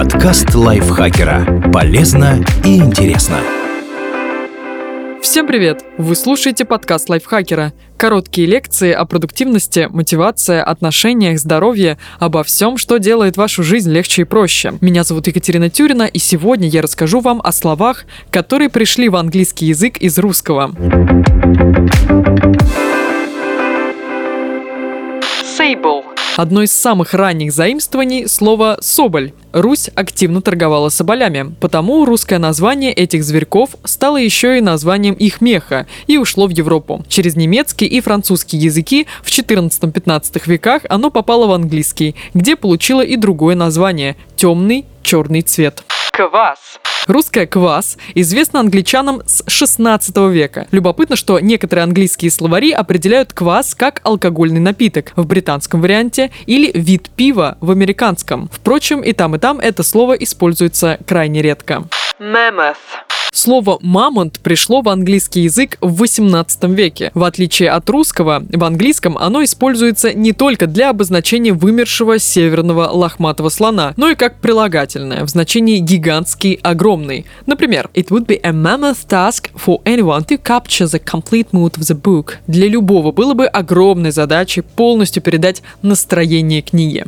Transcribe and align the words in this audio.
Подкаст 0.00 0.54
лайфхакера. 0.54 1.70
Полезно 1.74 2.42
и 2.64 2.78
интересно. 2.78 3.36
Всем 5.20 5.46
привет! 5.46 5.84
Вы 5.98 6.16
слушаете 6.16 6.64
подкаст 6.64 7.10
лайфхакера. 7.10 7.74
Короткие 7.98 8.46
лекции 8.46 8.92
о 8.92 9.04
продуктивности, 9.04 9.88
мотивации, 9.90 10.58
отношениях, 10.58 11.38
здоровье, 11.38 11.98
обо 12.18 12.42
всем, 12.44 12.78
что 12.78 12.96
делает 12.96 13.36
вашу 13.36 13.62
жизнь 13.62 13.92
легче 13.92 14.22
и 14.22 14.24
проще. 14.24 14.72
Меня 14.80 15.04
зовут 15.04 15.26
Екатерина 15.26 15.68
Тюрина, 15.68 16.04
и 16.04 16.18
сегодня 16.18 16.66
я 16.66 16.80
расскажу 16.80 17.20
вам 17.20 17.42
о 17.44 17.52
словах, 17.52 18.06
которые 18.30 18.70
пришли 18.70 19.10
в 19.10 19.16
английский 19.16 19.66
язык 19.66 19.98
из 19.98 20.18
русского. 20.18 20.70
Sable 25.58 26.09
Одно 26.40 26.62
из 26.62 26.72
самых 26.72 27.12
ранних 27.12 27.52
заимствований– 27.52 28.26
слово 28.26 28.78
«соболь». 28.80 29.34
Русь 29.52 29.90
активно 29.94 30.40
торговала 30.40 30.88
соболями, 30.88 31.54
потому 31.60 32.06
русское 32.06 32.38
название 32.38 32.94
этих 32.94 33.24
зверьков 33.24 33.76
стало 33.84 34.16
еще 34.16 34.56
и 34.56 34.62
названием 34.62 35.12
их 35.12 35.42
меха 35.42 35.86
и 36.06 36.16
ушло 36.16 36.46
в 36.46 36.50
Европу. 36.50 37.04
Через 37.08 37.36
немецкий 37.36 37.84
и 37.84 38.00
французский 38.00 38.56
языки 38.56 39.06
в 39.22 39.28
14-15 39.28 40.40
веках 40.46 40.84
оно 40.88 41.10
попало 41.10 41.46
в 41.46 41.52
английский, 41.52 42.16
где 42.32 42.56
получило 42.56 43.02
и 43.02 43.16
другое 43.16 43.54
название– 43.54 44.16
темный 44.36 44.86
черный 45.02 45.42
цвет. 45.42 45.84
Квас. 46.10 46.79
Русское 47.06 47.46
«квас» 47.46 47.96
известно 48.14 48.60
англичанам 48.60 49.22
с 49.26 49.42
16 49.46 50.16
века. 50.30 50.66
Любопытно, 50.70 51.16
что 51.16 51.40
некоторые 51.40 51.84
английские 51.84 52.30
словари 52.30 52.72
определяют 52.72 53.32
квас 53.32 53.74
как 53.74 54.00
алкогольный 54.04 54.60
напиток 54.60 55.12
в 55.16 55.26
британском 55.26 55.80
варианте 55.80 56.30
или 56.46 56.70
вид 56.72 57.10
пива 57.10 57.56
в 57.60 57.70
американском. 57.70 58.48
Впрочем, 58.52 59.00
и 59.00 59.12
там, 59.12 59.34
и 59.34 59.38
там 59.38 59.60
это 59.60 59.82
слово 59.82 60.14
используется 60.14 60.98
крайне 61.06 61.42
редко. 61.42 61.84
Mammoth. 62.18 62.76
Слово 63.32 63.78
«мамонт» 63.80 64.40
пришло 64.40 64.82
в 64.82 64.88
английский 64.88 65.42
язык 65.42 65.78
в 65.80 65.96
18 65.96 66.64
веке. 66.64 67.10
В 67.14 67.24
отличие 67.24 67.70
от 67.70 67.88
русского, 67.88 68.44
в 68.50 68.64
английском 68.64 69.16
оно 69.16 69.44
используется 69.44 70.12
не 70.12 70.32
только 70.32 70.66
для 70.66 70.90
обозначения 70.90 71.52
вымершего 71.52 72.18
северного 72.18 72.88
лохматого 72.88 73.48
слона, 73.48 73.94
но 73.96 74.10
и 74.10 74.14
как 74.14 74.40
прилагательное 74.40 75.24
в 75.24 75.28
значении 75.28 75.78
«гигантский», 75.78 76.58
«огромный». 76.62 77.24
Например, 77.46 77.88
«It 77.94 78.08
would 78.08 78.26
be 78.26 78.40
a 78.42 78.50
mammoth 78.50 79.06
task 79.08 79.50
for 79.54 79.82
anyone 79.84 80.26
to 80.26 80.42
capture 80.42 80.86
the 80.86 81.02
complete 81.02 81.48
mood 81.52 81.78
of 81.78 81.82
the 81.82 82.00
book». 82.00 82.34
Для 82.46 82.68
любого 82.68 83.12
было 83.12 83.34
бы 83.34 83.46
огромной 83.46 84.10
задачей 84.10 84.62
полностью 84.62 85.22
передать 85.22 85.62
настроение 85.82 86.62
книги. 86.62 87.04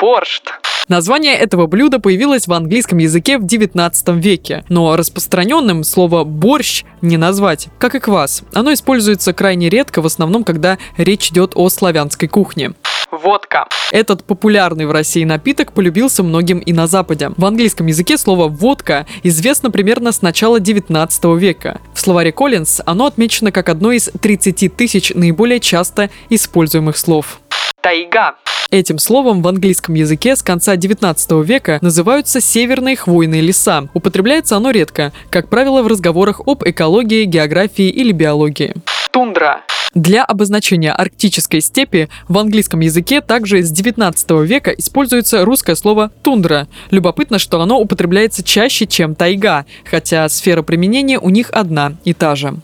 Борщ. 0.00 0.40
Название 0.88 1.34
этого 1.36 1.66
блюда 1.66 2.00
появилось 2.00 2.48
в 2.48 2.52
английском 2.52 2.98
языке 2.98 3.38
в 3.38 3.46
19 3.46 4.08
веке, 4.16 4.64
но 4.68 4.96
распространенным 4.96 5.84
слово 5.84 6.24
«борщ» 6.24 6.84
не 7.00 7.16
назвать, 7.16 7.68
как 7.78 7.94
и 7.94 8.00
квас. 8.00 8.42
Оно 8.52 8.72
используется 8.72 9.32
крайне 9.32 9.68
редко, 9.68 10.02
в 10.02 10.06
основном, 10.06 10.42
когда 10.42 10.78
речь 10.96 11.30
идет 11.30 11.52
о 11.54 11.68
славянской 11.68 12.28
кухне. 12.28 12.72
Водка. 13.12 13.68
Этот 13.92 14.24
популярный 14.24 14.86
в 14.86 14.92
России 14.92 15.24
напиток 15.24 15.72
полюбился 15.72 16.22
многим 16.22 16.58
и 16.58 16.72
на 16.72 16.86
Западе. 16.86 17.30
В 17.36 17.44
английском 17.44 17.86
языке 17.86 18.16
слово 18.18 18.48
«водка» 18.48 19.06
известно 19.22 19.70
примерно 19.70 20.12
с 20.12 20.22
начала 20.22 20.60
19 20.60 21.24
века. 21.36 21.80
В 21.94 22.00
словаре 22.00 22.32
Коллинз 22.32 22.80
оно 22.86 23.06
отмечено 23.06 23.52
как 23.52 23.68
одно 23.68 23.92
из 23.92 24.10
30 24.20 24.74
тысяч 24.74 25.12
наиболее 25.14 25.60
часто 25.60 26.10
используемых 26.30 26.96
слов. 26.96 27.40
Тайга. 27.80 28.34
Этим 28.70 28.98
словом 28.98 29.42
в 29.42 29.48
английском 29.48 29.96
языке 29.96 30.36
с 30.36 30.44
конца 30.44 30.76
19 30.76 31.32
века 31.44 31.78
называются 31.82 32.40
северные 32.40 32.94
хвойные 32.94 33.40
леса. 33.40 33.88
Употребляется 33.94 34.56
оно 34.56 34.70
редко, 34.70 35.12
как 35.28 35.48
правило, 35.48 35.82
в 35.82 35.88
разговорах 35.88 36.40
об 36.46 36.62
экологии, 36.64 37.24
географии 37.24 37.88
или 37.88 38.12
биологии. 38.12 38.74
Тундра. 39.10 39.62
Для 39.92 40.24
обозначения 40.24 40.92
арктической 40.92 41.60
степи 41.60 42.08
в 42.28 42.38
английском 42.38 42.78
языке 42.78 43.20
также 43.20 43.60
с 43.64 43.72
19 43.72 44.30
века 44.42 44.70
используется 44.70 45.44
русское 45.44 45.74
слово 45.74 46.12
«тундра». 46.22 46.68
Любопытно, 46.92 47.40
что 47.40 47.60
оно 47.60 47.80
употребляется 47.80 48.44
чаще, 48.44 48.86
чем 48.86 49.16
«тайга», 49.16 49.66
хотя 49.84 50.28
сфера 50.28 50.62
применения 50.62 51.18
у 51.18 51.28
них 51.28 51.50
одна 51.50 51.94
и 52.04 52.14
та 52.14 52.36
же. 52.36 52.54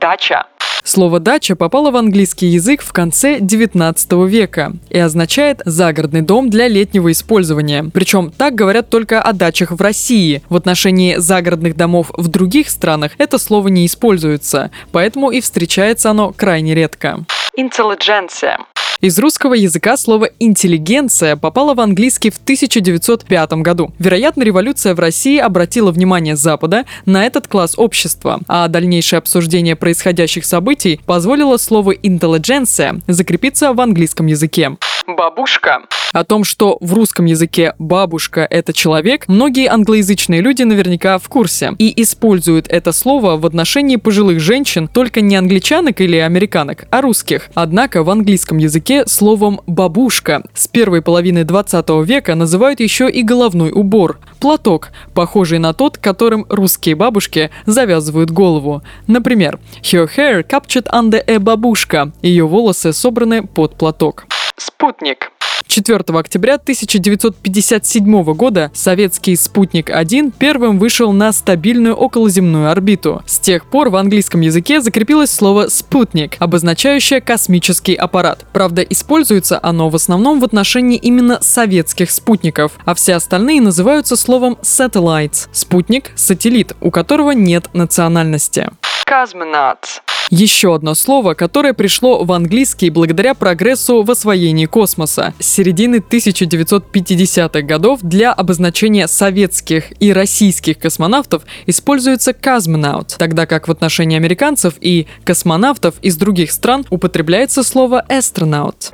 Дача. 0.00 0.46
Слово 0.86 1.18
«дача» 1.18 1.56
попало 1.56 1.90
в 1.90 1.96
английский 1.96 2.46
язык 2.46 2.80
в 2.80 2.92
конце 2.92 3.40
19 3.40 4.12
века 4.28 4.72
и 4.88 4.96
означает 4.96 5.60
«загородный 5.64 6.20
дом 6.20 6.48
для 6.48 6.68
летнего 6.68 7.10
использования». 7.10 7.90
Причем 7.92 8.30
так 8.30 8.54
говорят 8.54 8.88
только 8.88 9.20
о 9.20 9.32
дачах 9.32 9.72
в 9.72 9.80
России. 9.80 10.44
В 10.48 10.54
отношении 10.54 11.16
загородных 11.16 11.76
домов 11.76 12.12
в 12.16 12.28
других 12.28 12.70
странах 12.70 13.12
это 13.18 13.38
слово 13.38 13.66
не 13.66 13.84
используется, 13.84 14.70
поэтому 14.92 15.32
и 15.32 15.40
встречается 15.40 16.10
оно 16.10 16.32
крайне 16.32 16.72
редко. 16.72 17.24
Интеллигенция. 17.56 18.60
Из 19.00 19.18
русского 19.18 19.52
языка 19.52 19.98
слово 19.98 20.30
«интеллигенция» 20.38 21.36
попало 21.36 21.74
в 21.74 21.80
английский 21.80 22.30
в 22.30 22.38
1905 22.38 23.52
году. 23.54 23.92
Вероятно, 23.98 24.42
революция 24.42 24.94
в 24.94 25.00
России 25.00 25.38
обратила 25.38 25.90
внимание 25.90 26.34
Запада 26.34 26.86
на 27.04 27.26
этот 27.26 27.46
класс 27.46 27.74
общества, 27.76 28.40
а 28.48 28.68
дальнейшее 28.68 29.18
обсуждение 29.18 29.76
происходящих 29.76 30.46
событий 30.46 30.98
позволило 31.04 31.58
слову 31.58 31.92
«интеллигенция» 31.92 33.00
закрепиться 33.06 33.74
в 33.74 33.80
английском 33.82 34.26
языке. 34.26 34.76
Бабушка. 35.06 35.82
О 36.12 36.24
том, 36.24 36.42
что 36.42 36.78
в 36.80 36.92
русском 36.94 37.26
языке 37.26 37.74
бабушка– 37.78 38.46
это 38.50 38.72
человек, 38.72 39.28
многие 39.28 39.68
англоязычные 39.68 40.40
люди 40.40 40.62
наверняка 40.62 41.18
в 41.18 41.28
курсе 41.28 41.74
и 41.78 42.02
используют 42.02 42.66
это 42.68 42.90
слово 42.92 43.36
в 43.36 43.46
отношении 43.46 43.96
пожилых 43.96 44.40
женщин 44.40 44.88
только 44.88 45.20
не 45.20 45.36
англичанок 45.36 46.00
или 46.00 46.16
американок, 46.16 46.86
а 46.90 47.02
русских. 47.02 47.50
Однако 47.54 48.02
в 48.02 48.10
английском 48.10 48.58
языке 48.58 49.06
словом 49.06 49.60
«бабушка» 49.66 50.42
с 50.54 50.66
первой 50.66 51.02
половины 51.02 51.44
20 51.44 51.88
века 52.04 52.34
называют 52.34 52.80
еще 52.80 53.08
и 53.08 53.22
головной 53.22 53.70
убор– 53.70 54.18
платок, 54.40 54.90
похожий 55.14 55.58
на 55.58 55.72
тот, 55.72 55.98
которым 55.98 56.46
русские 56.48 56.94
бабушки 56.94 57.50
завязывают 57.64 58.30
голову. 58.30 58.82
Например, 59.06 59.58
«Her 59.82 60.08
hair 60.16 60.46
captured 60.46 60.90
under 60.90 61.22
a 61.26 61.38
бабушка»– 61.38 62.12
ее 62.22 62.46
волосы 62.46 62.92
собраны 62.92 63.46
под 63.46 63.76
платок. 63.76 64.26
Спутник. 64.58 65.30
4 65.66 65.98
октября 66.18 66.54
1957 66.54 68.22
года 68.34 68.70
советский 68.72 69.36
«Спутник-1» 69.36 70.32
первым 70.38 70.78
вышел 70.78 71.12
на 71.12 71.32
стабильную 71.32 71.94
околоземную 71.94 72.70
орбиту. 72.70 73.22
С 73.26 73.38
тех 73.38 73.66
пор 73.66 73.90
в 73.90 73.96
английском 73.96 74.40
языке 74.40 74.80
закрепилось 74.80 75.30
слово 75.30 75.68
«спутник», 75.68 76.36
обозначающее 76.38 77.20
космический 77.20 77.94
аппарат. 77.94 78.46
Правда, 78.52 78.82
используется 78.82 79.58
оно 79.62 79.90
в 79.90 79.96
основном 79.96 80.40
в 80.40 80.44
отношении 80.44 80.98
именно 80.98 81.42
советских 81.42 82.10
спутников, 82.10 82.72
а 82.84 82.94
все 82.94 83.14
остальные 83.14 83.60
называются 83.60 84.16
словом 84.16 84.56
«satellites»– 84.62 85.48
спутник, 85.52 86.12
сателлит, 86.14 86.74
у 86.80 86.90
которого 86.90 87.32
нет 87.32 87.68
национальности. 87.74 88.70
Cosmonauts 89.08 90.00
еще 90.30 90.74
одно 90.74 90.94
слово, 90.94 91.34
которое 91.34 91.72
пришло 91.72 92.24
в 92.24 92.32
английский 92.32 92.90
благодаря 92.90 93.34
прогрессу 93.34 94.02
в 94.02 94.10
освоении 94.10 94.66
космоса. 94.66 95.34
С 95.38 95.46
середины 95.46 95.96
1950-х 95.96 97.62
годов 97.62 98.00
для 98.02 98.32
обозначения 98.32 99.08
советских 99.08 99.92
и 100.00 100.12
российских 100.12 100.78
космонавтов 100.78 101.42
используется 101.66 102.32
cosmonaut, 102.32 103.14
тогда 103.18 103.46
как 103.46 103.68
в 103.68 103.70
отношении 103.70 104.16
американцев 104.16 104.74
и 104.80 105.06
космонавтов 105.24 105.94
из 106.02 106.16
других 106.16 106.52
стран 106.52 106.84
употребляется 106.90 107.62
слово 107.62 108.04
astronaut. 108.08 108.92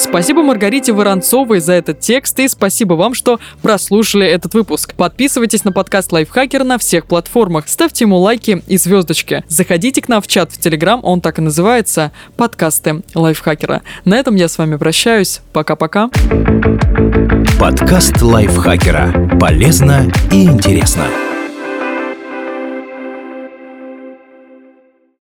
Спасибо 0.00 0.42
Маргарите 0.42 0.92
Воронцовой 0.92 1.60
за 1.60 1.74
этот 1.74 2.00
текст 2.00 2.38
и 2.40 2.48
спасибо 2.48 2.94
вам, 2.94 3.12
что 3.12 3.38
прослушали 3.60 4.26
этот 4.26 4.54
выпуск. 4.54 4.94
Подписывайтесь 4.94 5.64
на 5.64 5.72
подкаст 5.72 6.10
Лайфхакер 6.10 6.64
на 6.64 6.78
всех 6.78 7.04
платформах, 7.04 7.68
ставьте 7.68 8.04
ему 8.04 8.16
лайки 8.16 8.62
и 8.66 8.78
звездочки. 8.78 9.44
Заходите 9.46 10.00
к 10.00 10.08
нам 10.08 10.22
в 10.22 10.26
чат 10.26 10.52
в 10.52 10.58
Телеграм, 10.58 11.00
он 11.02 11.20
так 11.20 11.38
и 11.38 11.42
называется 11.42 12.12
«Подкасты 12.38 13.02
Лайфхакера». 13.14 13.82
На 14.06 14.16
этом 14.16 14.36
я 14.36 14.48
с 14.48 14.56
вами 14.56 14.76
прощаюсь. 14.76 15.42
Пока-пока. 15.52 16.08
Подкаст 17.60 18.22
Лайфхакера. 18.22 19.38
Полезно 19.38 20.10
и 20.32 20.44
интересно. 20.44 21.29